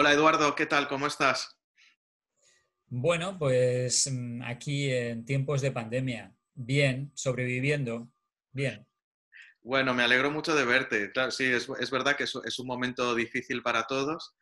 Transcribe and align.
Hola 0.00 0.14
Eduardo, 0.14 0.54
¿qué 0.54 0.64
tal? 0.64 0.88
¿Cómo 0.88 1.06
estás? 1.06 1.60
Bueno, 2.86 3.38
pues 3.38 4.10
mm, 4.10 4.40
aquí 4.44 4.90
en 4.90 5.26
tiempos 5.26 5.60
de 5.60 5.72
pandemia, 5.72 6.34
bien, 6.54 7.12
sobreviviendo, 7.14 8.10
bien. 8.50 8.88
Bueno, 9.60 9.92
me 9.92 10.02
alegro 10.02 10.30
mucho 10.30 10.54
de 10.54 10.64
verte. 10.64 11.12
Claro, 11.12 11.30
sí, 11.30 11.44
es, 11.44 11.90
verdad 11.90 12.16
que 12.16 12.24
es, 12.24 12.58
un 12.58 12.66
momento 12.66 13.14
difícil 13.14 13.62
para 13.62 13.82
todos, 13.82 14.34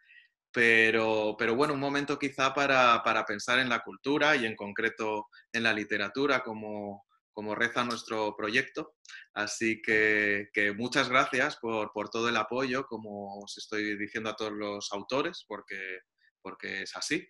pero, 0.53 1.35
pero 1.37 1.57
bueno, 1.57 1.75
un 1.75 1.81
momento 1.81 2.21
quizá 2.21 2.55
para, 2.55 3.03
pensar 3.27 3.59
en 3.59 3.69
la 3.69 3.81
cultura 3.81 4.37
y 4.37 4.47
en 4.47 4.55
concreto 4.55 5.27
en 5.53 5.65
la 5.65 5.73
literatura 5.73 6.45
como, 6.45 7.08
como 7.39 7.55
reza 7.55 7.85
nuestro 7.85 8.35
proyecto. 8.37 8.97
Así 9.33 9.81
que, 9.81 10.51
muchas 10.77 11.09
gracias 11.09 11.55
por, 11.59 11.93
todo 12.11 12.29
el 12.29 12.37
apoyo, 12.37 12.85
como 12.85 13.39
os 13.39 13.57
estoy 13.57 13.97
diciendo 13.97 14.31
a 14.31 14.35
todos 14.35 14.51
los 14.51 14.93
autores, 14.93 15.47
porque, 15.47 16.83
es 16.83 16.97
así. 16.97 17.29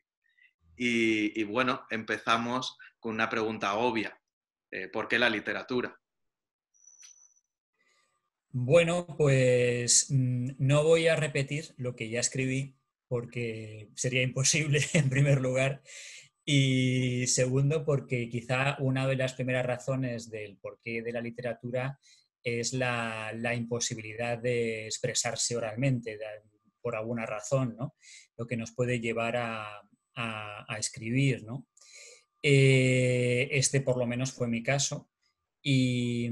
Y, 0.78 1.44
bueno, 1.44 1.84
empezamos 1.90 2.78
con 2.98 3.16
una 3.16 3.28
pregunta 3.28 3.74
obvia. 3.74 4.18
Eh, 4.70 4.88
¿Por 4.88 5.08
qué 5.08 5.18
la 5.18 5.28
literatura? 5.28 5.94
Bueno, 8.48 9.06
pues 9.18 10.06
mm, 10.08 10.52
no 10.56 10.84
voy 10.84 11.08
a 11.08 11.16
repetir 11.16 11.74
lo 11.76 11.94
que 11.94 12.08
ya 12.08 12.20
escribí 12.20 12.78
porque 13.08 13.90
sería 13.94 14.22
imposible 14.22 14.80
en 14.94 15.10
primer 15.10 15.42
lugar 15.42 15.82
y 16.50 17.26
segundo 17.26 17.84
porque 17.84 18.30
quizá 18.30 18.78
una 18.78 19.06
de 19.06 19.16
las 19.16 19.34
primeras 19.34 19.66
razones 19.66 20.30
del 20.30 20.56
porqué 20.56 21.02
de 21.02 21.12
la 21.12 21.20
literatura 21.20 22.00
es 22.42 22.72
la, 22.72 23.54
imposibilidad 23.54 24.38
de 24.38 24.86
expresarse 24.86 25.58
oralmente 25.58 26.18
por 26.80 26.96
alguna 26.96 27.26
razón, 27.26 27.76
¿no? 27.78 27.94
lo 28.38 28.46
que 28.46 28.56
nos 28.56 28.72
puede 28.72 28.98
llevar 28.98 29.36
a, 29.36 29.82
escribir. 30.78 31.44
¿no? 31.44 31.66
Eh, 32.42 33.50
este 33.52 33.82
por 33.82 33.98
lo 33.98 34.06
menos 34.06 34.32
fue 34.32 34.48
mi 34.48 34.62
caso 34.62 35.10
y, 35.62 36.30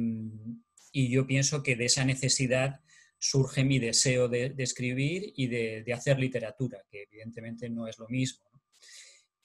y 0.92 1.10
yo 1.10 1.26
pienso 1.26 1.62
que 1.62 1.76
de 1.76 1.84
esa 1.84 2.06
necesidad 2.06 2.80
surge 3.18 3.64
mi 3.64 3.78
deseo 3.78 4.28
de, 4.28 4.54
escribir 4.58 5.32
y 5.36 5.48
de, 5.48 5.92
hacer 5.92 6.18
literatura, 6.18 6.82
que 6.90 7.02
evidentemente 7.02 7.68
no 7.68 7.86
es 7.86 7.98
lo 7.98 8.08
mismo. 8.08 8.45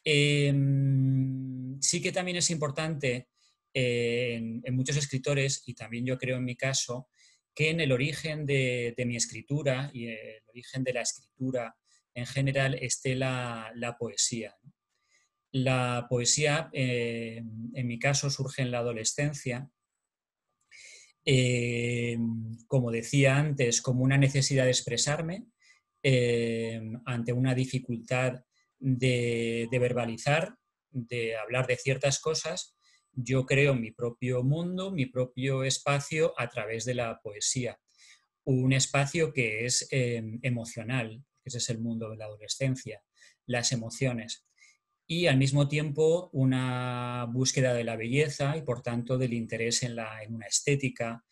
Em, 0.03 1.80
sí 1.81 2.02
que 2.02 2.11
también 2.11 2.38
es 2.38 2.49
importante 2.49 3.27
eh, 3.73 4.35
en, 4.63 4.75
muchos 4.75 4.97
escritores, 4.97 5.63
y 5.66 5.73
también 5.75 6.05
yo 6.05 6.17
creo 6.17 6.38
en 6.38 6.45
mi 6.45 6.55
caso, 6.55 7.09
que 7.53 7.69
en 7.69 7.81
el 7.81 7.91
origen 7.91 8.45
de, 8.45 8.95
mi 9.05 9.16
escritura 9.16 9.91
y 9.94 10.07
el 10.07 10.44
origen 10.47 10.83
de 10.83 10.94
la 10.94 11.02
escritura 11.02 11.75
en 12.13 12.25
general 12.25 12.75
esté 12.75 13.16
la, 13.16 13.95
poesía. 13.99 14.55
La 15.52 16.07
poesía, 16.09 16.69
eh, 16.73 17.44
en 17.73 17.88
mi 17.88 17.99
caso, 17.99 18.29
surge 18.29 18.61
en 18.61 18.72
la 18.72 18.79
adolescencia 18.79 19.69
eh, 21.23 22.17
como 22.66 22.89
decía 22.89 23.38
antes, 23.38 23.81
como 23.83 24.03
una 24.03 24.17
necesidad 24.17 24.63
de 24.63 24.72
expresarme 24.72 25.45
ante 27.05 27.31
una 27.31 27.53
dificultad 27.53 28.44
de, 28.82 29.68
verbalizar, 29.72 30.56
de 30.90 31.38
hablar 31.38 31.68
de 31.68 31.78
ciertas 31.78 32.20
cosas, 32.20 32.76
yo 33.14 33.46
creo 33.46 33.76
mi 33.76 33.92
propio 33.92 34.44
mundo, 34.44 34.92
mi 34.92 35.06
propio 35.06 35.64
espacio 35.64 36.34
a 36.38 36.50
través 36.50 36.86
de 36.86 36.96
la 36.96 37.20
poesía. 37.22 37.80
Un 38.44 38.74
espacio 38.74 39.32
que 39.32 39.66
es 39.66 39.88
eh, 39.92 40.24
emocional, 40.42 41.24
ese 41.46 41.59
es 41.59 41.70
el 41.70 41.80
mundo 41.80 42.09
de 42.09 42.18
la 42.18 42.26
adolescencia, 42.26 43.04
las 43.46 43.72
emociones 43.72 44.46
y 45.12 45.28
al 45.28 45.36
mismo 45.36 45.68
tiempo 45.68 46.30
una 46.31 47.25
búsqueda 47.30 47.74
de 47.74 47.84
la 47.84 47.97
belleza 47.97 48.56
y 48.56 48.62
por 48.62 48.81
tanto 48.81 49.18
del 49.18 49.34
interés 49.34 49.84
en, 49.84 49.97
la, 49.97 50.24
en 50.24 50.34
una 50.34 50.47
estética, 50.47 51.25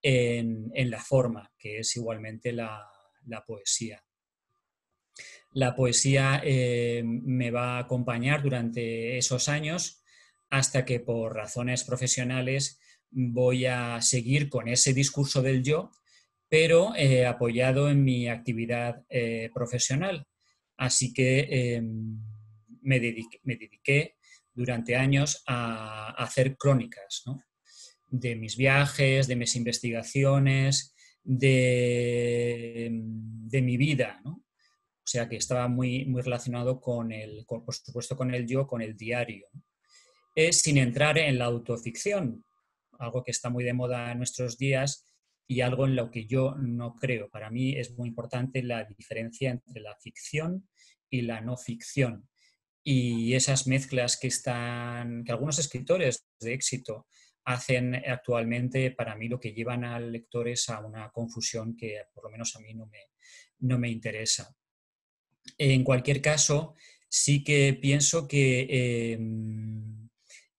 en, 0.00 0.70
la 0.88 1.00
forma, 1.00 1.50
que 1.58 1.78
es 1.78 1.96
igualmente 1.96 2.52
la, 2.52 2.86
poesía. 3.44 4.03
La 5.54 5.76
poesía 5.76 6.42
eh, 6.44 7.02
me 7.04 7.52
va 7.52 7.76
a 7.76 7.80
acompañar 7.82 8.42
durante 8.42 9.16
esos 9.16 9.48
años 9.48 10.02
hasta 10.50 10.84
que 10.84 10.98
por 10.98 11.34
razones 11.34 11.84
profesionales 11.84 12.80
voy 13.10 13.66
a 13.66 14.00
seguir 14.02 14.48
con 14.48 14.66
ese 14.66 14.92
discurso 14.92 15.42
del 15.42 15.62
yo, 15.62 15.92
pero 16.48 16.94
eh, 16.96 17.24
apoyado 17.24 17.88
en 17.88 18.02
mi 18.02 18.28
actividad 18.28 19.04
eh, 19.08 19.48
profesional. 19.54 20.26
Así 20.76 21.12
que 21.12 21.76
em, 21.76 22.18
me 22.82 22.98
dediqué, 22.98 24.16
durante 24.52 24.96
años 24.96 25.42
a, 25.46 26.10
hacer 26.10 26.56
crónicas 26.56 27.24
de 28.08 28.36
mis 28.36 28.56
viajes, 28.56 29.28
de 29.28 29.36
mis 29.36 29.54
investigaciones, 29.56 30.94
de, 31.24 32.90
mi 33.62 33.76
vida. 33.76 34.20
O 35.04 35.06
sea 35.06 35.28
que 35.28 35.36
estaba 35.36 35.68
muy, 35.68 36.06
muy 36.06 36.22
relacionado 36.22 36.80
con 36.80 37.12
el, 37.12 37.44
por 37.46 37.74
supuesto, 37.74 38.16
con 38.16 38.34
el 38.34 38.46
yo, 38.46 38.66
con 38.66 38.80
el 38.80 38.96
diario. 38.96 39.48
Es 40.34 40.62
sin 40.62 40.78
entrar 40.78 41.18
en 41.18 41.38
la 41.38 41.44
autoficción, 41.44 42.44
algo 42.98 43.22
que 43.22 43.30
está 43.30 43.50
muy 43.50 43.64
de 43.64 43.74
moda 43.74 44.12
en 44.12 44.18
nuestros 44.18 44.56
días 44.56 45.04
y 45.46 45.60
algo 45.60 45.84
en 45.84 45.94
lo 45.94 46.10
que 46.10 46.26
yo 46.26 46.54
no 46.56 46.94
creo. 46.96 47.28
Para 47.28 47.50
mí 47.50 47.76
es 47.76 47.92
muy 47.96 48.08
importante 48.08 48.62
la 48.62 48.84
diferencia 48.84 49.50
entre 49.50 49.82
la 49.82 49.94
ficción 49.96 50.68
y 51.10 51.22
la 51.22 51.42
no 51.42 51.56
ficción 51.56 52.28
y 52.84 53.32
esas 53.32 53.66
mezclas 53.66 54.18
que 54.18 54.28
están, 54.28 55.24
que 55.24 55.32
algunos 55.32 55.58
escritores 55.58 56.28
de 56.38 56.52
éxito 56.52 57.06
hacen 57.46 57.94
actualmente, 57.94 58.90
para 58.90 59.16
mí 59.16 59.28
lo 59.28 59.40
que 59.40 59.52
llevan 59.52 59.84
al 59.84 60.12
lector 60.12 60.48
es 60.48 60.68
a 60.68 60.80
una 60.80 61.10
confusión 61.10 61.74
que 61.76 62.02
por 62.12 62.24
lo 62.24 62.30
menos 62.30 62.54
a 62.54 62.60
mí 62.60 62.74
no 62.74 62.86
me, 62.86 63.00
no 63.60 63.78
me 63.78 63.88
interesa. 63.90 64.54
En 65.58 65.84
cualquier 65.84 66.20
caso, 66.20 66.74
sí 67.08 67.44
que 67.44 67.74
pienso 67.80 68.26
que 68.26 69.12
em, 69.12 70.08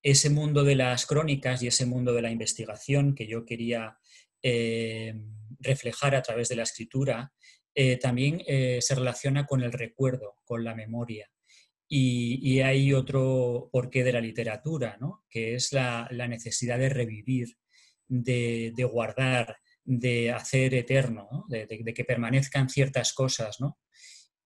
ese 0.02 0.30
mundo 0.30 0.64
de 0.64 0.76
las 0.76 1.06
crónicas 1.06 1.62
y 1.62 1.68
ese 1.68 1.86
mundo 1.86 2.14
de 2.14 2.22
la 2.22 2.32
investigación 2.32 3.16
que 3.16 3.28
yo 3.28 3.46
quería 3.46 3.98
em, 4.42 5.36
reflejar 5.60 6.16
a 6.16 6.22
través 6.22 6.50
de 6.50 6.56
la 6.56 6.64
escritura, 6.64 7.34
eh, 7.74 7.98
también 7.98 8.42
eh, 8.48 8.80
se 8.82 8.96
relaciona 8.96 9.46
con 9.46 9.62
el 9.62 9.74
recuerdo, 9.74 10.38
con 10.46 10.64
la 10.64 10.74
memoria. 10.74 11.30
Y, 11.88 12.62
hay 12.62 12.94
otro 12.94 13.70
porqué 13.72 14.04
de 14.04 14.14
la 14.14 14.22
literatura, 14.22 14.98
¿no? 15.00 15.24
que 15.30 15.56
es 15.56 15.72
la, 15.72 16.08
necesidad 16.28 16.80
de 16.80 16.90
revivir, 16.90 17.58
de, 18.08 18.74
guardar, 18.92 19.58
de 19.84 20.32
hacer 20.32 20.74
eterno, 20.74 21.46
de, 21.48 21.68
que 21.68 22.06
permanezcan 22.06 22.70
ciertas 22.70 23.14
cosas, 23.14 23.60
¿no? 23.60 23.78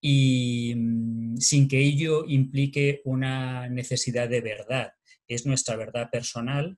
Y 0.01 0.73
mm, 0.75 1.37
sin 1.37 1.67
que 1.67 1.79
ello 1.79 2.25
implique 2.27 3.01
una 3.05 3.67
necesidad 3.69 4.29
de 4.29 4.41
verdad. 4.41 4.91
Es 5.27 5.45
nuestra 5.45 5.75
verdad 5.75 6.09
personal, 6.11 6.77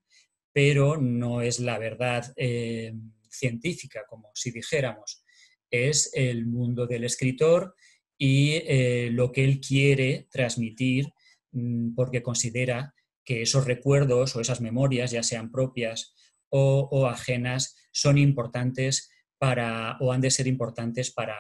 pero 0.54 0.98
no 0.98 1.42
es 1.42 1.60
la 1.60 1.78
verdad 1.78 2.34
eh, 2.36 2.94
científica, 3.30 4.04
como 4.08 4.32
si 4.34 4.52
dijéramos. 4.52 5.24
Es 5.70 6.12
el 6.14 6.46
mundo 6.46 6.86
del 6.86 7.06
escritor 7.06 7.76
y 8.18 8.62
eh, 8.68 9.10
lo 9.12 9.32
que 9.32 9.44
él 9.44 9.60
quiere 9.60 10.28
transmitir 10.30 11.08
mm, 11.52 11.96
porque 11.96 12.22
considera 12.22 12.94
que 13.24 13.42
esos 13.42 13.66
recuerdos 13.66 14.36
o 14.36 14.42
esas 14.42 14.62
memorias, 14.62 15.12
ya 15.12 15.24
sean 15.24 15.52
propias 15.52 16.14
o, 16.50 17.08
ajenas, 17.08 17.78
son 17.92 18.18
importantes 18.18 19.10
para, 19.38 19.98
o 20.02 20.12
han 20.12 20.22
de 20.22 20.32
ser 20.32 20.48
importantes 20.48 21.12
para, 21.12 21.38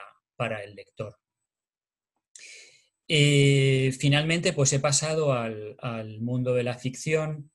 el 0.63 0.73
lector. 0.73 1.20
Eh, 3.13 3.91
finalmente, 3.99 4.53
pues 4.53 4.71
he 4.71 4.79
pasado 4.79 5.33
al, 5.33 6.21
mundo 6.21 6.53
de 6.53 6.63
la 6.63 6.77
ficción 6.77 7.51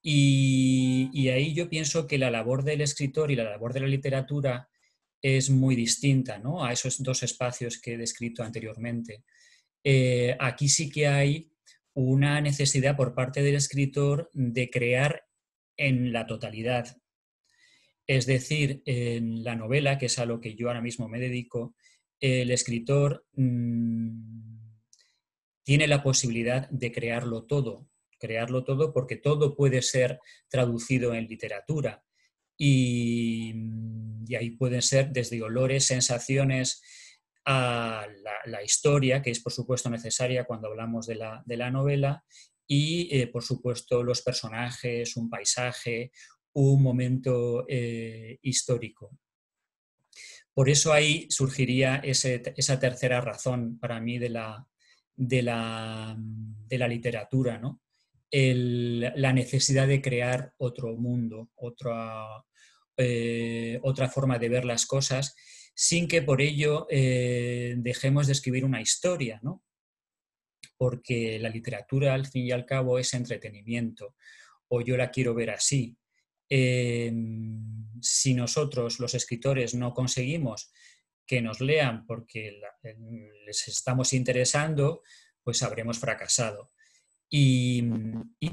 y, 0.00 1.28
ahí 1.30 1.52
yo 1.52 1.68
pienso 1.68 2.06
que 2.06 2.16
la 2.16 2.30
labor 2.30 2.62
del 2.62 2.80
escritor 2.80 3.32
y 3.32 3.34
la 3.34 3.42
labor 3.42 3.72
de 3.72 3.80
la 3.80 3.88
literatura 3.88 4.68
es 5.20 5.50
muy 5.50 5.74
distinta 5.74 6.40
a 6.60 6.72
esos 6.72 7.02
dos 7.02 7.24
espacios 7.24 7.80
que 7.80 7.94
he 7.94 7.96
descrito 7.96 8.44
anteriormente. 8.44 9.24
Eh, 9.82 10.36
aquí 10.38 10.68
sí 10.68 10.88
que 10.88 11.08
hay 11.08 11.50
una 11.94 12.40
necesidad 12.40 12.96
por 12.96 13.16
parte 13.16 13.42
del 13.42 13.56
escritor 13.56 14.30
de 14.32 14.70
crear 14.70 15.24
en 15.76 16.12
la 16.12 16.24
totalidad. 16.24 16.96
Es 18.06 18.26
decir, 18.26 18.84
en 18.86 19.42
la 19.42 19.56
novela, 19.56 19.98
que 19.98 20.06
es 20.06 20.20
a 20.20 20.24
lo 20.24 20.40
que 20.40 20.54
yo 20.54 20.68
ahora 20.68 20.82
mismo 20.82 21.08
me 21.08 21.18
dedico, 21.18 21.74
el 22.20 22.52
escritor 22.52 23.26
mm, 23.32 24.53
tiene 25.64 25.88
la 25.88 26.02
posibilidad 26.02 26.68
de 26.68 26.92
crearlo 26.92 27.44
todo, 27.44 27.88
crearlo 28.18 28.64
todo 28.64 28.92
porque 28.92 29.16
todo 29.16 29.56
puede 29.56 29.82
ser 29.82 30.20
traducido 30.48 31.14
en 31.14 31.26
literatura. 31.26 32.04
Y, 32.56 33.54
ahí 34.38 34.50
pueden 34.50 34.82
ser 34.82 35.10
desde 35.10 35.42
olores, 35.42 35.86
sensaciones, 35.86 36.82
a 37.46 38.06
la, 38.46 38.62
historia, 38.62 39.20
que 39.20 39.30
es 39.30 39.40
por 39.40 39.52
supuesto 39.52 39.90
necesaria 39.90 40.44
cuando 40.44 40.68
hablamos 40.68 41.06
de 41.06 41.16
la, 41.16 41.70
novela, 41.70 42.24
y 42.66 43.14
eh, 43.14 43.26
por 43.26 43.42
supuesto 43.42 44.02
los 44.02 44.22
personajes, 44.22 45.16
un 45.16 45.28
paisaje, 45.28 46.10
un 46.54 46.82
momento 46.82 47.66
eh, 47.68 48.38
histórico. 48.42 49.18
Por 50.54 50.70
eso 50.70 50.92
ahí 50.92 51.26
surgiría 51.30 51.96
esa 51.96 52.78
tercera 52.78 53.20
razón 53.20 53.78
para 53.78 54.00
mí 54.00 54.18
de 54.18 54.30
la, 54.30 54.66
de 55.16 55.42
la, 55.42 56.16
literatura, 56.70 57.58
¿no? 57.58 57.80
la 58.30 59.32
necesidad 59.32 59.86
de 59.86 60.02
crear 60.02 60.54
otro 60.58 60.96
mundo, 60.96 61.50
otra, 61.54 62.44
eh, 62.96 63.78
otra 63.82 64.08
forma 64.08 64.38
de 64.38 64.48
ver 64.48 64.64
las 64.64 64.86
cosas, 64.86 65.34
sin 65.74 66.08
que 66.08 66.22
por 66.22 66.40
ello 66.40 66.86
eh, 66.90 67.74
dejemos 67.78 68.26
de 68.26 68.32
escribir 68.32 68.64
una 68.64 68.80
historia, 68.80 69.40
¿no? 69.42 69.62
Porque 70.76 71.38
la 71.38 71.48
literatura, 71.48 72.14
al 72.14 72.26
fin 72.26 72.46
y 72.46 72.50
al 72.50 72.66
cabo, 72.66 72.98
es 72.98 73.14
entretenimiento, 73.14 74.16
o 74.68 74.80
yo 74.80 74.96
la 74.96 75.10
quiero 75.10 75.34
ver 75.34 75.50
así. 75.50 75.96
Em, 76.48 78.00
si 78.00 78.34
nosotros, 78.34 79.00
los 79.00 79.14
escritores, 79.14 79.74
no 79.74 79.92
conseguimos 79.92 80.70
que 81.26 81.42
nos 81.42 81.60
lean 81.60 82.06
porque 82.06 82.60
les 83.46 83.68
estamos 83.68 84.12
interesando, 84.12 85.02
pues 85.42 85.62
habremos 85.62 85.98
fracasado. 85.98 86.72
Y, 87.36 87.82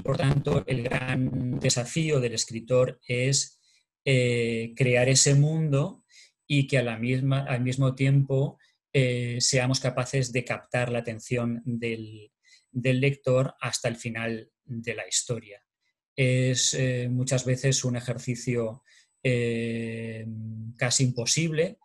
por 0.02 0.16
tanto, 0.16 0.64
el 0.66 0.82
gran 0.82 1.60
desafío 1.60 2.18
del 2.18 2.34
escritor 2.34 3.00
es 3.06 3.60
eh, 4.04 4.72
crear 4.76 5.08
ese 5.08 5.36
mundo 5.36 6.04
y 6.48 6.66
que 6.66 6.78
a 6.78 6.82
la 6.82 6.98
misma, 6.98 7.44
al 7.44 7.60
mismo 7.60 7.94
tiempo 7.94 8.58
eh, 8.92 9.36
seamos 9.40 9.78
capaces 9.78 10.32
de 10.32 10.44
captar 10.44 10.90
la 10.90 10.98
atención 10.98 11.62
del, 11.64 12.32
lector 12.72 13.54
hasta 13.60 13.88
el 13.88 13.94
final 13.94 14.50
de 14.64 14.94
la 14.96 15.06
historia. 15.06 15.62
Es 16.16 16.74
eh, 16.74 17.08
muchas 17.08 17.44
veces 17.44 17.84
un 17.84 17.96
ejercicio 17.96 18.82
casi 20.76 21.04
imposible, 21.04 21.78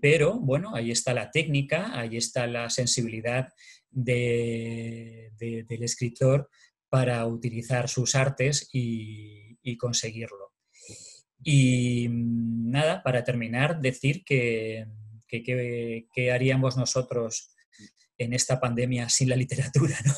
pero 0.00 0.38
bueno, 0.38 0.74
ahí 0.74 0.90
está 0.90 1.14
la 1.14 1.30
técnica, 1.30 1.98
ahí 1.98 2.16
está 2.16 2.46
la 2.46 2.68
sensibilidad 2.68 3.48
del 3.90 5.30
escritor 5.82 6.50
para 6.88 7.26
utilizar 7.26 7.88
sus 7.88 8.14
artes 8.14 8.68
y, 8.72 9.76
conseguirlo. 9.78 10.52
Y 11.42 12.08
mm, 12.08 12.70
nada, 12.70 13.02
para 13.02 13.24
terminar, 13.24 13.80
decir 13.80 14.22
que, 14.24 14.86
que, 15.26 16.30
haríamos 16.32 16.76
nosotros 16.76 17.50
en 18.16 18.32
esta 18.34 18.60
pandemia 18.60 19.08
sin 19.08 19.30
la 19.30 19.36
literatura, 19.36 19.96
¿no? 20.04 20.14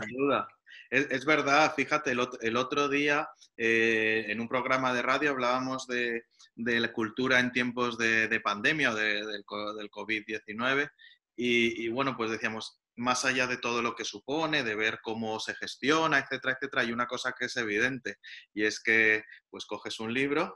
Sin 0.00 0.16
duda. 0.16 0.48
Es, 0.92 1.24
verdad, 1.24 1.72
fíjate, 1.74 2.10
el, 2.10 2.56
otro 2.58 2.86
día 2.86 3.26
eh, 3.56 4.26
en 4.28 4.42
un 4.42 4.46
programa 4.46 4.92
de 4.92 5.00
radio 5.00 5.30
hablábamos 5.30 5.86
de, 5.86 6.24
la 6.54 6.92
cultura 6.92 7.40
en 7.40 7.50
tiempos 7.50 7.96
de, 7.96 8.40
pandemia 8.44 8.90
o 8.90 8.94
del, 8.94 9.24
del 9.26 9.90
COVID-19 9.90 10.90
y, 11.34 11.88
bueno, 11.88 12.14
pues 12.14 12.30
decíamos, 12.30 12.78
más 12.96 13.24
allá 13.24 13.46
de 13.46 13.56
todo 13.56 13.80
lo 13.80 13.94
que 13.94 14.04
supone, 14.04 14.64
de 14.64 14.74
ver 14.74 14.98
cómo 15.02 15.40
se 15.40 15.54
gestiona, 15.54 16.18
etcétera, 16.18 16.58
etcétera, 16.60 16.82
hay 16.82 16.92
una 16.92 17.06
cosa 17.06 17.32
que 17.38 17.46
es 17.46 17.56
evidente 17.56 18.18
y 18.52 18.64
es 18.64 18.78
que 18.78 19.24
pues 19.48 19.64
coges 19.64 19.98
un 19.98 20.12
libro, 20.12 20.54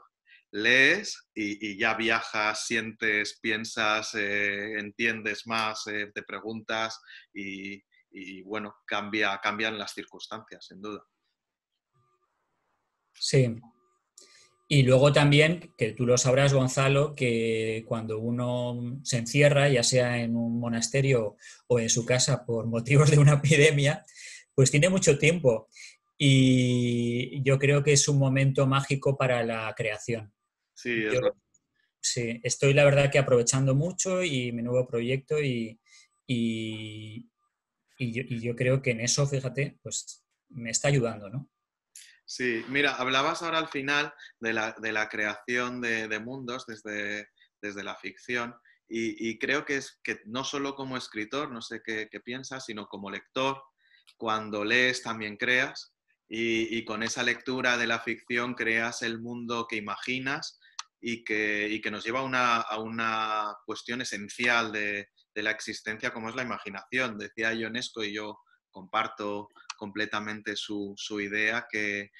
lees 0.51 1.29
y, 1.33 1.79
ya 1.79 1.95
viajas, 1.95 2.67
sientes, 2.67 3.39
piensas, 3.41 4.13
eh, 4.13 4.77
entiendes 4.77 5.47
más, 5.47 5.87
eh, 5.87 6.11
te 6.13 6.21
preguntas 6.21 7.01
y, 7.33 7.81
bueno, 8.43 8.75
cambia, 8.85 9.39
cambian 9.41 9.77
las 9.77 9.93
circunstancias, 9.93 10.65
sin 10.65 10.81
duda. 10.81 11.03
Sí, 13.13 13.59
y 14.69 14.83
luego 14.83 15.13
también, 15.13 15.73
que 15.77 15.93
tú 15.93 16.05
lo 16.05 16.17
sabrás, 16.17 16.53
Gonzalo, 16.53 17.15
que 17.15 17.85
cuando 17.87 18.19
uno 18.19 18.99
se 19.03 19.17
encierra, 19.17 19.69
ya 19.69 19.81
sea 19.81 20.21
en 20.21 20.35
un 20.35 20.59
monasterio 20.59 21.37
o 21.67 21.79
en 21.79 21.89
su 21.89 22.05
casa 22.05 22.45
por 22.45 22.67
motivos 22.67 23.09
de 23.09 23.17
una 23.17 23.35
epidemia, 23.35 24.05
pues 24.53 24.69
tiene 24.69 24.89
mucho 24.89 25.17
tiempo. 25.17 25.69
Y 26.17 27.41
yo 27.43 27.57
creo 27.59 27.81
que 27.81 27.93
es 27.93 28.09
un 28.09 28.19
momento 28.19 28.67
mágico 28.67 29.15
para 29.15 29.41
la 29.43 29.73
creación. 29.77 30.33
Sí, 30.73 31.03
sí 32.01 32.39
estoy 32.43 32.73
la 32.73 32.83
verdad 32.83 33.09
que 33.09 33.19
aprovechando 33.19 33.73
mucho 33.73 34.21
y 34.21 34.51
mi 34.51 34.63
nuevo 34.63 34.85
proyecto 34.85 35.41
y, 35.41 35.79
y, 36.27 37.29
y 37.97 38.41
yo 38.41 38.55
creo 38.55 38.81
que 38.81 38.91
en 38.91 39.01
eso, 39.01 39.25
fíjate, 39.27 39.79
pues 39.81 40.25
me 40.49 40.69
está 40.69 40.87
ayudando, 40.87 41.29
¿no? 41.29 41.49
Sí, 42.29 42.65
mira, 42.67 42.95
hablabas 42.95 43.41
ahora 43.41 43.57
al 43.57 43.69
final 43.69 44.13
de 44.41 44.51
la, 44.51 45.07
creación 45.09 45.79
de, 45.79 46.19
mundos 46.19 46.65
desde, 46.67 47.29
desde, 47.61 47.85
la 47.85 47.95
ficción 47.95 48.53
y, 48.89 49.39
creo 49.39 49.63
que 49.63 49.77
es 49.77 49.97
que 50.03 50.19
no 50.25 50.43
solo 50.43 50.75
como 50.75 50.97
escritor, 50.97 51.49
no 51.49 51.61
sé 51.61 51.81
qué, 51.85 52.09
piensas, 52.25 52.65
sino 52.65 52.87
como 52.87 53.09
lector, 53.09 53.63
cuando 54.17 54.65
lees 54.65 55.03
también 55.03 55.37
creas 55.37 55.93
y, 56.27 56.83
con 56.83 57.01
esa 57.01 57.23
lectura 57.23 57.77
de 57.77 57.87
la 57.87 57.99
ficción 58.01 58.55
creas 58.55 59.03
el 59.03 59.21
mundo 59.21 59.65
que 59.65 59.77
imaginas 59.77 60.59
y 60.99 61.23
que, 61.23 61.79
que 61.81 61.91
nos 61.91 62.03
lleva 62.03 62.19
a 62.19 62.79
una, 62.81 63.55
cuestión 63.65 64.01
esencial 64.01 64.73
de, 64.73 65.07
de, 65.37 65.43
la 65.43 65.51
existencia 65.51 66.11
como 66.11 66.29
es 66.29 66.35
la 66.35 66.43
imaginación. 66.43 67.17
Decía 67.17 67.53
Ionesco 67.53 68.03
y 68.03 68.13
yo 68.13 68.39
comparto 68.71 69.49
completamente 69.77 70.55
su, 70.55 70.95
idea 71.19 71.67
que, 71.71 72.11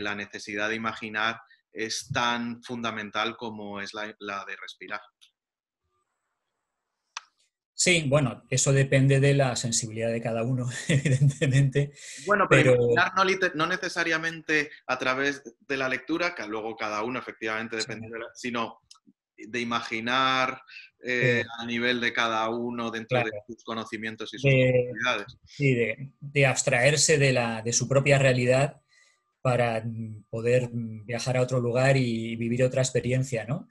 la 0.00 0.14
necesidad 0.14 0.68
de 0.68 0.76
imaginar 0.76 1.40
es 1.72 2.08
tan 2.12 2.62
fundamental 2.62 3.36
como 3.36 3.80
es 3.80 3.94
la, 3.94 4.06
de 4.06 4.56
respirar. 4.60 5.00
Sí, 7.74 8.04
bueno, 8.08 8.44
eso 8.48 8.72
depende 8.72 9.18
de 9.18 9.34
la 9.34 9.56
sensibilidad 9.56 10.12
de 10.12 10.22
cada 10.22 10.44
uno, 10.44 10.68
evidentemente. 10.88 11.92
Bueno, 12.26 12.46
pero, 12.48 12.76
no, 13.54 13.66
necesariamente 13.66 14.70
a 14.86 14.98
través 14.98 15.42
de 15.60 15.76
la 15.76 15.88
lectura, 15.88 16.34
que 16.34 16.46
luego 16.46 16.76
cada 16.76 17.02
uno 17.02 17.18
efectivamente 17.18 17.76
depende, 17.76 18.08
sino 18.34 18.82
de 19.48 19.60
imaginar 19.60 20.62
eh, 21.04 21.42
a 21.58 21.66
nivel 21.66 22.00
de 22.00 22.12
cada 22.12 22.48
uno 22.48 22.90
dentro 22.90 23.18
de 23.18 23.30
sus 23.46 23.64
conocimientos 23.64 24.32
y 24.34 24.38
sus 24.38 24.50
habilidades. 24.50 25.36
Sí, 25.44 25.74
de, 26.20 26.46
abstraerse 26.46 27.18
de, 27.18 27.32
la, 27.32 27.62
de 27.62 27.72
su 27.72 27.88
propia 27.88 28.18
realidad 28.18 28.80
para 29.40 29.84
poder 30.30 30.70
viajar 30.72 31.36
a 31.36 31.42
otro 31.42 31.60
lugar 31.60 31.96
y 31.96 32.36
vivir 32.36 32.62
otra 32.62 32.82
experiencia, 32.82 33.44
¿no? 33.44 33.68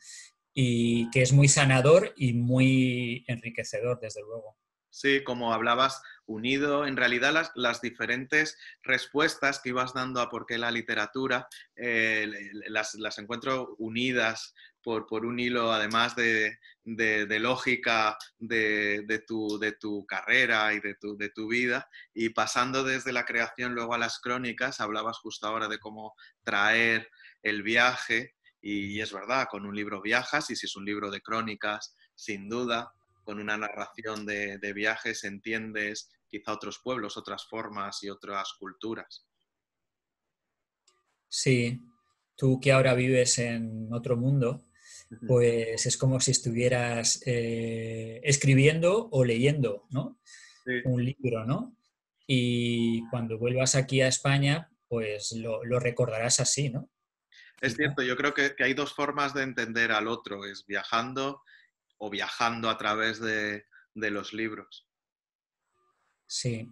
Y 0.53 1.09
que 1.11 1.21
es 1.21 1.31
muy 1.31 1.47
sanador 1.47 2.13
y 2.17 2.33
muy 2.33 3.23
enriquecedor, 3.27 3.99
desde 4.01 4.21
luego. 4.21 4.57
Sí, 4.89 5.23
como 5.23 5.53
hablabas, 5.53 6.01
unido 6.25 6.85
en 6.85 6.97
realidad 6.97 7.31
las, 7.31 7.51
las, 7.55 7.81
diferentes 7.81 8.57
respuestas 8.83 9.61
que 9.61 9.69
ibas 9.69 9.93
dando 9.93 10.19
a 10.19 10.29
por 10.29 10.45
qué 10.45 10.57
la 10.57 10.69
literatura, 10.69 11.47
eh, 11.77 12.29
las, 12.67 12.95
las, 12.95 13.17
encuentro 13.17 13.75
unidas 13.79 14.53
por, 14.83 15.25
un 15.25 15.39
hilo, 15.39 15.71
además 15.71 16.15
de, 16.15 16.57
lógica 17.39 18.17
de, 18.39 19.23
tu, 19.27 20.05
carrera 20.07 20.73
y 20.73 20.79
de 20.79 20.95
tu, 20.95 21.17
de 21.17 21.29
tu 21.29 21.47
vida. 21.47 21.89
Y 22.13 22.29
pasando 22.29 22.83
desde 22.83 23.11
la 23.11 23.25
creación 23.25 23.73
luego 23.73 23.93
a 23.93 23.97
las 23.97 24.19
crónicas, 24.19 24.79
hablabas 24.79 25.17
justo 25.19 25.47
ahora 25.47 25.67
de 25.67 25.79
cómo 25.79 26.15
traer 26.43 27.09
el 27.43 27.63
viaje. 27.63 28.35
Y, 28.61 29.01
es 29.01 29.11
verdad, 29.11 29.47
con 29.49 29.65
un 29.65 29.75
libro 29.75 30.01
viajas 30.01 30.49
y 30.49 30.55
si 30.55 30.65
es 30.65 30.75
un 30.75 30.85
libro 30.85 31.09
de 31.09 31.21
crónicas, 31.21 31.95
sin 32.15 32.49
duda, 32.49 32.93
con 33.23 33.39
una 33.39 33.57
narración 33.57 34.25
de, 34.25 34.57
de 34.57 34.73
viajes 34.73 35.23
entiendes 35.23 36.09
quizá 36.27 36.53
otros 36.53 36.79
pueblos, 36.79 37.17
otras 37.17 37.45
formas 37.45 38.03
y 38.03 38.09
otras 38.09 38.53
culturas. 38.57 39.25
Sí, 41.27 41.81
tú 42.35 42.59
que 42.59 42.71
ahora 42.71 42.93
vives 42.93 43.37
en 43.39 43.91
otro 43.93 44.17
mundo, 44.17 44.65
pues 45.27 45.85
es 45.85 45.97
como 45.97 46.19
si 46.19 46.31
estuvieras 46.31 47.21
eh, 47.25 48.21
escribiendo 48.23 49.09
o 49.11 49.23
leyendo, 49.25 49.87
¿no? 49.89 50.19
Un 50.85 51.03
libro, 51.03 51.45
¿no? 51.45 51.75
Y 52.27 53.07
cuando 53.09 53.37
vuelvas 53.37 53.75
aquí 53.75 54.01
a 54.01 54.07
España, 54.07 54.71
pues 54.87 55.33
lo, 55.33 55.61
recordarás 55.79 56.39
así, 56.39 56.69
¿no? 56.69 56.89
Es 57.59 57.75
cierto, 57.75 58.01
yo 58.01 58.15
creo 58.15 58.33
que, 58.33 58.55
hay 58.59 58.73
dos 58.73 58.93
formas 58.93 59.33
de 59.33 59.43
entender 59.43 59.91
al 59.91 60.07
otro, 60.07 60.45
es 60.45 60.65
viajando 60.65 61.41
o 61.97 62.09
viajando 62.09 62.69
a 62.69 62.77
través 62.77 63.19
de, 63.19 63.65
los 63.93 64.33
libros. 64.33 64.87
Sí. 66.25 66.69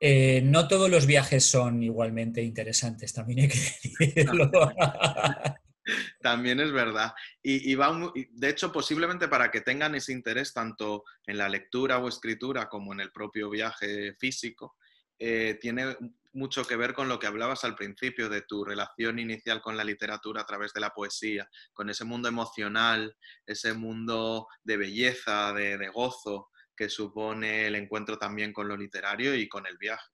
Eh, 0.00 0.42
no 0.42 0.66
todos 0.66 0.90
los 0.90 1.06
viajes 1.06 1.46
son 1.46 1.82
igualmente 1.82 2.42
interesantes, 2.42 3.14
también 3.14 3.40
hay 3.40 3.48
que 3.48 3.58
decirlo. 4.06 4.50
También 6.20 6.60
es 6.60 6.72
verdad. 6.72 7.14
y, 7.42 7.74
va, 7.74 8.12
de 8.30 8.48
hecho, 8.48 8.72
posiblemente 8.72 9.28
para 9.28 9.50
que 9.50 9.60
tengan 9.60 9.94
ese 9.94 10.12
interés 10.12 10.52
tanto 10.52 11.04
en 11.26 11.38
la 11.38 11.48
lectura 11.48 11.98
o 11.98 12.08
escritura 12.08 12.68
como 12.68 12.92
en 12.92 13.00
el 13.00 13.12
propio 13.12 13.50
viaje 13.50 14.14
físico, 14.14 14.76
eh, 15.18 15.58
tiene 15.60 15.96
mucho 16.32 16.64
que 16.66 16.76
ver 16.76 16.92
con 16.94 17.08
lo 17.08 17.18
que 17.18 17.28
hablabas 17.28 17.64
al 17.64 17.76
principio 17.76 18.28
de 18.28 18.42
tu 18.42 18.64
relación 18.64 19.18
inicial 19.18 19.60
con 19.60 19.76
la 19.76 19.84
literatura 19.84 20.42
a 20.42 20.46
través 20.46 20.72
de 20.72 20.80
la 20.80 20.90
poesía, 20.90 21.48
con 21.72 21.88
ese 21.88 22.04
mundo 22.04 22.28
emocional, 22.28 23.16
ese 23.46 23.72
mundo 23.72 24.48
de 24.64 24.76
belleza, 24.76 25.52
de, 25.52 25.88
gozo 25.88 26.50
que 26.76 26.88
supone 26.88 27.68
el 27.68 27.76
encuentro 27.76 28.18
también 28.18 28.52
con 28.52 28.66
lo 28.66 28.76
literario 28.76 29.34
y 29.36 29.48
con 29.48 29.66
el 29.66 29.78
viaje. 29.78 30.10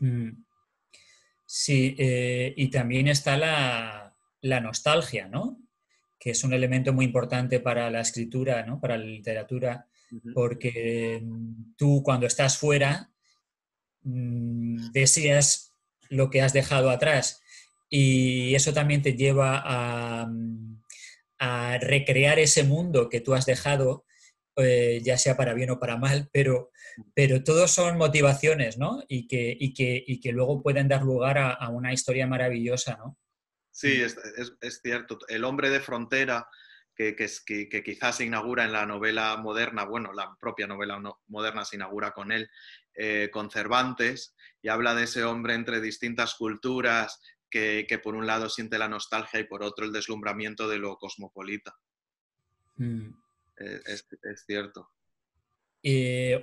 Mm. 0.00 0.44
Sí, 1.46 1.94
eh, 1.98 2.52
y 2.56 2.68
también 2.68 3.06
está 3.06 3.36
la, 3.36 4.11
la 4.42 4.60
nostalgia, 4.60 5.28
¿no? 5.28 5.58
que 6.18 6.30
es 6.30 6.44
un 6.44 6.52
elemento 6.52 6.92
muy 6.92 7.04
importante 7.04 7.58
para 7.58 7.90
la 7.90 8.00
escritura, 8.00 8.64
¿no? 8.64 8.80
para 8.80 8.96
la 8.96 9.04
literatura, 9.04 9.88
porque 10.34 11.20
mm, 11.20 11.74
tú 11.76 12.02
cuando 12.04 12.26
estás 12.26 12.58
fuera 12.58 13.10
mm, 14.02 14.92
deseas 14.92 15.74
lo 16.10 16.30
que 16.30 16.42
has 16.42 16.52
dejado 16.52 16.90
atrás 16.90 17.42
y 17.88 18.54
eso 18.54 18.72
también 18.72 19.02
te 19.02 19.14
lleva 19.14 19.62
a, 19.64 20.26
mm, 20.26 20.80
recrear 21.80 22.38
ese 22.38 22.62
mundo 22.62 23.08
que 23.08 23.20
tú 23.20 23.34
has 23.34 23.46
dejado, 23.46 24.04
eh, 24.56 25.00
ya 25.02 25.18
sea 25.18 25.36
para 25.36 25.54
bien 25.54 25.70
o 25.70 25.80
para 25.80 25.96
mal, 25.96 26.28
pero, 26.32 26.70
pero 27.14 27.42
todos 27.42 27.72
son 27.72 27.98
motivaciones 27.98 28.78
¿no? 28.78 29.02
y, 29.08 29.26
que, 29.26 29.58
que, 29.74 30.04
que 30.22 30.32
luego 30.32 30.62
pueden 30.62 30.86
dar 30.86 31.02
lugar 31.02 31.38
a, 31.38 31.50
a 31.50 31.68
una 31.70 31.92
historia 31.92 32.28
maravillosa. 32.28 32.96
¿no? 32.96 33.18
Sí, 33.72 34.02
es, 34.02 34.80
cierto. 34.82 35.18
El 35.28 35.44
hombre 35.44 35.70
de 35.70 35.80
frontera, 35.80 36.46
que, 36.94 37.16
que, 37.16 37.82
quizás 37.82 38.16
se 38.16 38.24
inaugura 38.24 38.64
en 38.64 38.72
la 38.72 38.84
novela 38.84 39.36
moderna, 39.38 39.84
bueno, 39.84 40.12
la 40.12 40.36
propia 40.38 40.66
novela 40.66 41.00
moderna 41.26 41.64
se 41.64 41.76
inaugura 41.76 42.12
con 42.12 42.30
él, 42.30 42.50
eh, 42.94 43.30
con 43.32 43.50
Cervantes, 43.50 44.36
y 44.60 44.68
habla 44.68 44.94
de 44.94 45.04
ese 45.04 45.24
hombre 45.24 45.54
entre 45.54 45.80
distintas 45.80 46.34
culturas 46.34 47.20
que, 47.50 48.00
por 48.02 48.14
un 48.14 48.26
lado 48.26 48.50
siente 48.50 48.78
la 48.78 48.88
nostalgia 48.88 49.40
y 49.40 49.44
por 49.44 49.62
otro 49.62 49.86
el 49.86 49.92
deslumbramiento 49.92 50.68
de 50.68 50.78
lo 50.78 50.96
cosmopolita. 50.98 51.74
Mm. 52.76 53.08
Eh, 53.58 53.80
es, 53.86 54.06
cierto. 54.46 54.90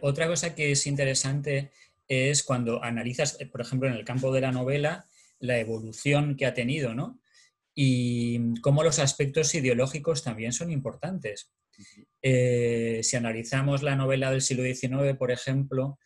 otra 0.02 0.28
cosa 0.28 0.56
que 0.56 0.72
es 0.72 0.88
interesante 0.88 1.72
es 2.08 2.42
cuando 2.44 2.84
analizas, 2.84 3.38
por 3.52 3.62
ejemplo, 3.62 3.88
en 3.88 3.94
el 3.94 4.04
campo 4.04 4.34
de 4.34 4.42
la 4.42 4.52
novela, 4.52 5.06
la 5.40 5.60
evolución 5.60 6.36
que 6.36 6.46
ha 6.46 6.54
tenido, 6.54 6.94
¿no? 6.94 7.20
Y 7.74 8.60
cómo 8.62 8.84
los 8.84 9.00
aspectos 9.00 9.56
ideológicos 9.56 10.24
también 10.24 10.52
son 10.52 10.72
importantes. 10.72 11.52
Eh, 12.22 13.00
si 13.04 13.16
analizamos 13.16 13.84
la 13.84 13.96
novela 13.96 14.32
del 14.32 14.42
siglo 14.42 14.64
XIX, 14.64 15.16
por 15.18 15.32
ejemplo, 15.32 15.98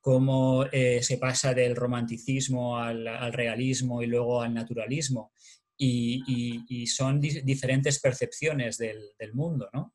cómo 0.00 0.66
eh, 0.72 1.02
se 1.02 1.16
pasa 1.16 1.54
del 1.54 1.76
romanticismo 1.76 2.78
al, 2.78 3.32
realismo 3.32 4.02
y 4.02 4.06
luego 4.06 4.42
al 4.42 4.52
naturalismo, 4.52 5.32
y, 5.78 6.86
son 6.86 7.20
diferentes 7.20 7.98
percepciones 7.98 8.78
del, 8.78 9.00
del, 9.18 9.32
mundo, 9.32 9.68
¿no? 9.72 9.94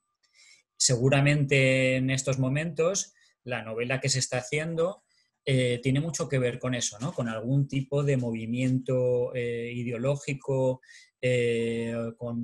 Seguramente 0.76 1.96
en 1.96 2.10
estos 2.10 2.40
momentos 2.40 3.14
la 3.44 3.64
novela 3.64 4.02
que 4.02 4.10
se 4.10 4.20
está 4.20 4.40
haciendo 4.40 5.04
eh, 5.50 5.80
tiene 5.82 6.02
mucho 6.02 6.28
que 6.28 6.40
ver 6.40 6.60
con 6.60 6.76
eso, 6.76 7.00
¿no? 7.00 7.14
Con 7.14 7.30
algún 7.30 7.70
tipo 7.70 8.04
de 8.04 8.18
movimiento 8.18 9.34
eh, 9.34 9.72
ideológico, 9.74 10.82
eh, 11.22 11.96
con 12.18 12.38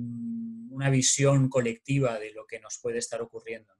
una 0.70 0.88
visión 0.88 1.50
colectiva 1.50 2.18
de 2.18 2.32
lo 2.32 2.46
que 2.46 2.60
nos 2.60 2.78
puede 2.80 2.96
estar 3.00 3.20
ocurriendo. 3.20 3.74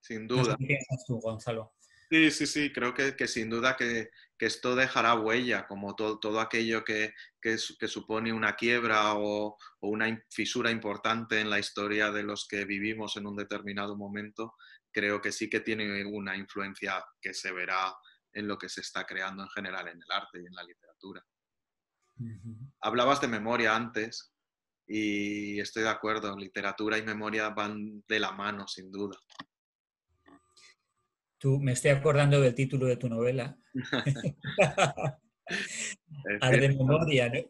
Sin 0.00 0.26
duda. 0.26 0.56
¿Qué 0.58 0.64
piensas 0.64 1.04
tú, 1.06 1.20
Gonzalo? 1.20 1.74
Sí, 2.08 2.30
sí, 2.30 2.46
sí, 2.46 2.72
creo 2.72 2.94
que, 2.94 3.28
sin 3.28 3.50
duda 3.50 3.76
que, 3.76 4.08
esto 4.38 4.74
dejará 4.74 5.14
huella, 5.14 5.66
como 5.66 5.94
todo, 5.94 6.40
aquello 6.40 6.84
que, 6.84 7.12
supone 7.86 8.32
una 8.32 8.56
quiebra 8.56 9.14
o, 9.14 9.58
o, 9.80 9.88
una 9.88 10.24
fisura 10.30 10.70
importante 10.70 11.38
en 11.38 11.50
la 11.50 11.58
historia 11.58 12.10
de 12.10 12.22
los 12.22 12.48
que 12.48 12.64
vivimos 12.64 13.18
en 13.18 13.26
un 13.26 13.36
determinado 13.36 13.94
momento, 13.94 14.54
creo 14.90 15.20
que 15.20 15.32
sí 15.32 15.50
que 15.50 15.60
tiene 15.60 16.04
una 16.06 16.34
influencia 16.34 17.04
que 17.20 17.34
se 17.34 17.52
verá 17.52 17.94
en 18.34 18.48
lo 18.48 18.58
que 18.58 18.68
se 18.68 18.80
está 18.80 19.04
creando 19.04 19.42
en 19.42 19.48
general 19.50 19.88
en 19.88 19.96
el 19.96 20.10
arte 20.10 20.42
y 20.42 20.46
en 20.46 20.54
la 20.54 20.64
literatura. 20.64 21.24
Hablabas 22.80 23.20
de 23.20 23.28
memoria 23.28 23.74
antes 23.74 24.34
y 24.86 25.58
estoy 25.60 25.84
de 25.84 25.88
acuerdo, 25.88 26.36
literatura 26.36 26.98
y 26.98 27.02
memoria 27.02 27.48
van 27.50 28.04
de 28.06 28.20
la 28.20 28.32
mano, 28.32 28.68
sin 28.68 28.90
duda. 28.90 29.16
Tú, 31.38 31.58
me 31.60 31.72
estoy 31.72 31.90
acordando 31.92 32.40
del 32.40 32.54
título 32.54 32.86
de 32.86 32.96
tu 32.96 33.08
novela. 33.08 33.58
de 35.46 36.68
memoria, 36.68 37.28
¿no? 37.28 37.40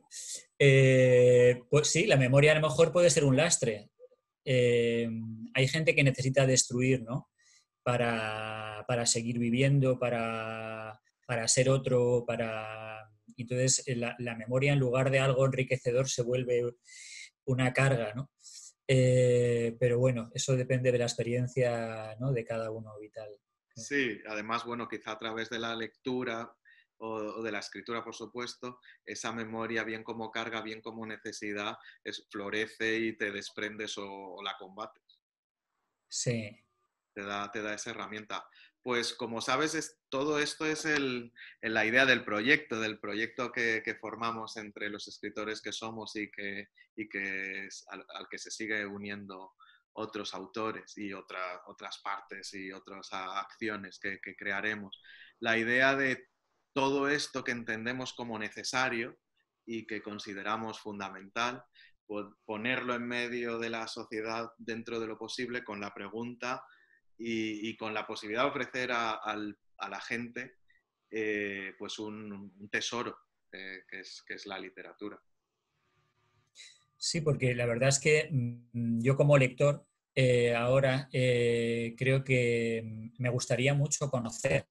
Eh, 0.59 1.63
pues 1.71 1.89
sí, 1.89 2.07
la 2.07 2.17
memoria 2.17 2.53
a 2.53 2.57
lo 2.57 2.69
mejor 2.69 2.93
puede 2.93 3.11
ser 3.11 3.25
un 3.25 3.37
lastre. 3.37 3.91
Eh, 4.45 5.09
hay 5.55 5.69
gente 5.69 5.95
que 5.95 6.05
necesita 6.05 6.47
destruir, 6.47 7.03
¿no? 7.03 7.31
Para, 7.85 9.07
seguir 9.07 9.39
viviendo, 9.39 9.99
para, 9.99 11.01
ser 11.47 11.69
otro, 11.69 12.25
para... 12.27 13.11
Entonces 13.37 13.87
eh, 13.87 13.97
la, 13.97 14.37
memoria 14.37 14.73
en 14.73 14.79
lugar 14.79 15.11
de 15.11 15.21
algo 15.21 15.45
enriquecedor 15.45 16.09
se 16.09 16.23
vuelve 16.23 16.75
una 17.45 17.73
carga, 17.73 18.13
¿no? 18.15 18.31
Eh, 18.87 19.77
pero 19.79 19.99
bueno, 19.99 20.31
eso 20.35 20.57
depende 20.57 20.93
de 20.93 20.99
la 20.99 21.05
experiencia 21.05 22.17
de 22.19 22.45
cada 22.45 22.71
uno 22.71 22.99
vital. 22.99 23.31
Sí, 23.77 24.21
además, 24.29 24.65
bueno, 24.65 24.89
quizá 24.89 25.13
a 25.13 25.19
través 25.19 25.51
de 25.51 25.59
la 25.59 25.75
lectura 25.75 26.55
o, 26.99 27.43
de 27.43 27.51
la 27.51 27.59
escritura, 27.59 28.05
por 28.05 28.15
supuesto, 28.15 28.79
esa 29.05 29.33
memoria, 29.33 29.85
bien 29.85 30.05
como 30.05 30.31
carga, 30.31 30.63
bien 30.63 30.81
como 30.81 31.07
necesidad, 31.07 31.77
es, 32.05 32.27
florece 32.31 32.99
y 32.99 33.17
te 33.17 33.33
desprendes 33.33 33.99
o, 33.99 34.07
o 34.07 34.43
la 34.43 34.57
combates. 34.59 35.21
Sí, 36.09 36.64
te 37.15 37.23
da, 37.23 37.51
te 37.51 37.63
da 37.63 37.75
esa 37.75 37.91
herramienta. 37.91 38.47
Pues 38.83 39.15
como 39.15 39.41
sabes, 39.41 39.75
es, 39.75 39.99
todo 40.11 40.39
esto 40.39 40.67
es 40.67 40.85
el, 40.85 41.33
la 41.63 41.87
idea 41.87 42.05
del 42.05 42.25
proyecto, 42.25 42.81
del 42.81 42.99
proyecto 42.99 43.51
que, 43.51 43.97
formamos 44.01 44.57
entre 44.59 44.91
los 44.91 45.09
escritores 45.09 45.63
que 45.63 45.73
somos 45.73 46.15
y, 46.17 46.31
que, 46.31 46.69
y 46.95 47.09
que 47.09 47.69
al, 47.89 48.29
que 48.31 48.39
se 48.39 48.51
sigue 48.51 48.85
uniendo 48.85 49.55
otros 49.95 50.35
autores 50.35 50.99
y 50.99 51.13
otra, 51.15 51.63
otras 51.67 52.01
partes 52.03 52.53
y 52.53 52.73
otras 52.73 53.09
acciones 53.13 53.99
que, 53.99 54.21
que 54.21 54.37
crearemos. 54.37 55.01
La 55.39 55.57
idea 55.57 55.97
de 55.97 56.29
todo 56.75 57.09
esto 57.09 57.43
que 57.45 57.53
entendemos 57.53 58.13
como 58.13 58.39
necesario 58.39 59.17
y 59.65 59.87
que 59.87 60.03
consideramos 60.03 60.81
fundamental, 60.81 61.65
ponerlo 62.45 62.95
en 62.95 63.07
medio 63.07 63.59
de 63.59 63.71
la 63.71 63.89
sociedad 63.89 64.51
dentro 64.59 65.01
de 65.01 65.07
lo 65.07 65.17
posible 65.17 65.65
con 65.65 65.81
la 65.81 65.95
pregunta 65.95 66.63
y, 67.19 67.77
con 67.77 67.95
la 67.95 68.07
posibilidad 68.07 68.43
de 68.43 68.51
ofrecer 68.51 68.91
a, 68.93 69.37
la 69.89 70.01
gente 70.01 70.57
eh, 71.11 71.75
pues 71.79 71.99
un, 71.99 72.69
tesoro 72.71 73.17
eh, 73.53 73.83
que, 73.89 74.01
es, 74.01 74.47
la 74.47 74.59
literatura. 74.59 75.21
Sí, 76.97 77.21
porque 77.21 77.55
la 77.55 77.67
verdad 77.67 77.91
es 77.91 77.99
que 77.99 78.29
mm, 78.31 79.01
yo 79.01 79.17
como 79.17 79.39
lector 79.39 79.87
eh, 80.15 80.55
ahora 80.55 81.09
creo 81.11 82.23
que 82.25 83.11
me 83.19 83.31
gustaría 83.31 83.75
mucho 83.75 84.11
conocer 84.11 84.69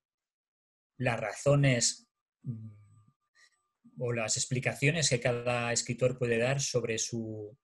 las 0.97 1.19
razones 1.19 2.07
mm, 2.43 2.69
o 3.99 4.13
las 4.13 4.37
explicaciones 4.37 5.09
que 5.09 5.19
cada 5.19 5.71
escritor 5.71 6.17
puede 6.17 6.37
dar 6.37 6.61
sobre 6.61 6.97
su, 6.97 7.57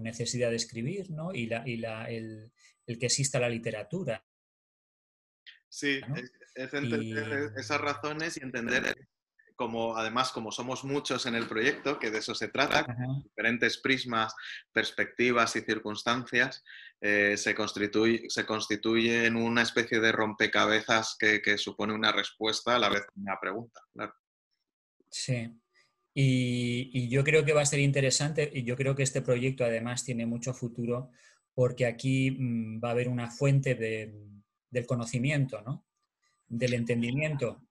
necesidad 0.00 0.50
de 0.50 0.56
escribir 0.56 1.10
¿no? 1.10 1.32
y, 1.34 1.46
la, 1.46 1.62
y 1.66 1.76
la, 1.76 2.08
el, 2.08 2.52
el 2.86 2.98
que 2.98 3.06
exista 3.06 3.40
la 3.40 3.48
literatura. 3.48 4.24
Sí, 5.68 6.00
es, 6.54 6.74
entender 6.74 7.52
esas 7.56 7.80
razones 7.80 8.36
y 8.36 8.40
entender 8.40 8.94
como 9.56 9.96
además 9.96 10.32
como 10.32 10.50
somos 10.50 10.84
muchos 10.84 11.24
en 11.26 11.34
el 11.34 11.46
proyecto, 11.46 11.98
que 11.98 12.10
de 12.10 12.18
eso 12.18 12.34
se 12.34 12.48
trata, 12.48 12.84
diferentes 13.22 13.78
prismas, 13.78 14.34
perspectivas 14.72 15.54
y 15.56 15.60
circunstancias, 15.60 16.64
eh, 17.00 17.36
se, 17.36 17.54
constituye, 17.54 18.24
se 18.28 18.44
constituye 18.44 19.26
en 19.26 19.36
una 19.36 19.62
especie 19.62 20.00
de 20.00 20.12
rompecabezas 20.12 21.16
que, 21.18 21.56
supone 21.58 21.94
una 21.94 22.12
respuesta 22.12 22.74
a 22.74 22.78
la 22.78 22.88
vez 22.88 23.02
una 23.14 23.38
pregunta. 23.40 23.80
Sí. 25.08 25.48
Y, 26.14 27.08
yo 27.08 27.24
creo 27.24 27.44
que 27.44 27.52
va 27.52 27.62
a 27.62 27.66
ser 27.66 27.80
interesante 27.80 28.50
y 28.52 28.64
yo 28.64 28.76
creo 28.76 28.94
que 28.94 29.02
este 29.02 29.22
proyecto 29.22 29.64
además 29.64 30.04
tiene 30.04 30.26
mucho 30.26 30.52
futuro 30.52 31.10
porque 31.54 31.86
aquí 31.86 32.30
mm, 32.30 32.82
va 32.82 32.88
a 32.88 32.92
haber 32.92 33.08
una 33.08 33.30
fuente 33.30 33.74
del 33.74 34.86
conocimiento, 34.86 35.62
¿no? 35.62 35.86
del 36.46 36.74
entendimiento. 36.74 37.62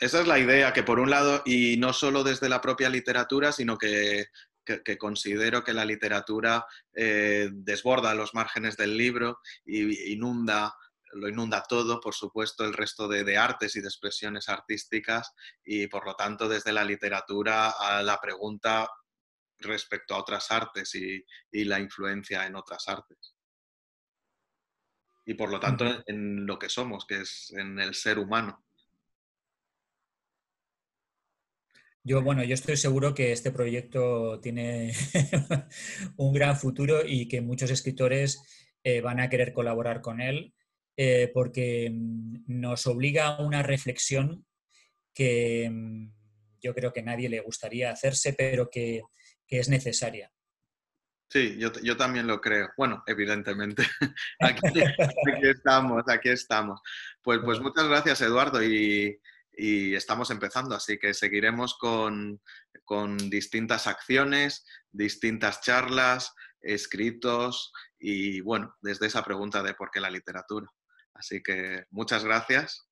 Esa 0.00 0.20
es 0.20 0.26
la 0.26 0.38
idea, 0.38 0.72
que 0.72 0.82
por 0.82 0.98
un 0.98 1.10
lado, 1.10 1.42
y 1.44 1.76
no 1.76 1.92
solo 1.92 2.24
desde 2.24 2.48
la 2.48 2.60
propia 2.60 2.88
literatura, 2.88 3.52
sino 3.52 3.78
que 3.78 4.26
que, 4.64 4.98
considero 4.98 5.64
que 5.64 5.72
la 5.72 5.84
literatura 5.84 6.64
eh, 6.94 7.48
desborda 7.52 8.14
los 8.14 8.34
márgenes 8.34 8.76
del 8.76 8.96
libro 8.96 9.40
y 9.64 10.12
inunda 10.12 10.74
lo 11.12 11.28
inunda 11.28 11.62
todo, 11.62 12.00
por 12.00 12.14
supuesto, 12.14 12.64
el 12.64 12.72
resto 12.72 13.08
de, 13.08 13.36
artes 13.36 13.76
y 13.76 13.80
de 13.80 13.88
expresiones 13.88 14.48
artísticas 14.48 15.34
y, 15.64 15.86
por 15.86 16.06
lo 16.06 16.14
tanto, 16.14 16.48
desde 16.48 16.72
la 16.72 16.84
literatura 16.84 17.70
a 17.70 18.02
la 18.02 18.20
pregunta 18.20 18.88
respecto 19.58 20.14
a 20.14 20.18
otras 20.18 20.50
artes 20.50 20.94
y, 20.94 21.24
la 21.64 21.78
influencia 21.80 22.46
en 22.46 22.56
otras 22.56 22.88
artes. 22.88 23.34
Y, 25.24 25.34
por 25.34 25.50
lo 25.50 25.60
tanto, 25.60 25.84
en 26.06 26.46
lo 26.46 26.58
que 26.58 26.68
somos, 26.68 27.06
que 27.06 27.20
es 27.20 27.52
en 27.56 27.78
el 27.78 27.94
ser 27.94 28.18
humano. 28.18 28.64
Yo, 32.04 32.20
bueno, 32.20 32.42
yo 32.42 32.54
estoy 32.54 32.76
seguro 32.76 33.14
que 33.14 33.30
este 33.30 33.52
proyecto 33.52 34.40
tiene 34.40 34.92
un 36.16 36.32
gran 36.32 36.56
futuro 36.56 37.06
y 37.06 37.28
que 37.28 37.40
muchos 37.40 37.70
escritores 37.70 38.42
eh, 38.82 39.00
van 39.00 39.20
a 39.20 39.28
querer 39.28 39.52
colaborar 39.52 40.00
con 40.00 40.20
él 40.20 40.52
eh, 40.96 41.30
porque 41.32 41.90
mm, 41.90 42.44
nos 42.46 42.86
obliga 42.86 43.28
a 43.28 43.42
una 43.42 43.62
reflexión 43.62 44.44
que 45.14 45.68
mm, 45.70 46.12
yo 46.60 46.74
creo 46.74 46.92
que 46.92 47.02
nadie 47.02 47.28
le 47.28 47.40
gustaría 47.40 47.90
hacerse, 47.90 48.34
pero 48.34 48.68
que, 48.70 49.02
es 49.48 49.68
necesaria. 49.68 50.32
Sí, 51.28 51.58
yo, 51.58 51.96
también 51.98 52.26
lo 52.26 52.40
creo. 52.40 52.70
Bueno, 52.76 53.02
evidentemente. 53.06 53.82
Aquí, 54.40 54.80
estamos, 55.42 56.04
aquí 56.08 56.30
estamos. 56.30 56.80
Pues, 57.22 57.40
pues 57.44 57.60
muchas 57.60 57.86
gracias, 57.86 58.22
Eduardo, 58.22 58.62
y, 58.62 59.18
estamos 59.54 60.30
empezando, 60.30 60.74
así 60.74 60.98
que 60.98 61.12
seguiremos 61.12 61.76
con, 61.76 62.40
con 62.84 63.18
distintas 63.28 63.86
acciones, 63.86 64.64
distintas 64.90 65.60
charlas, 65.60 66.32
escritos 66.62 67.72
y, 67.98 68.40
bueno, 68.40 68.74
desde 68.80 69.06
esa 69.06 69.22
pregunta 69.22 69.62
de 69.62 69.74
por 69.74 69.90
qué 69.90 70.00
la 70.00 70.08
literatura. 70.08 70.66
Así 71.14 71.42
que 71.42 71.84
muchas 71.90 72.24
gracias. 72.24 72.88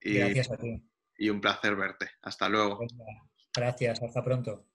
Y, 0.00 0.18
gracias 0.18 0.50
a 0.50 0.56
ti. 0.56 0.82
Y 1.16 1.30
un 1.30 1.40
placer 1.40 1.76
verte. 1.76 2.10
Hasta 2.22 2.48
luego. 2.48 2.80
Gracias, 3.54 4.02
hasta 4.02 4.22
pronto. 4.24 4.66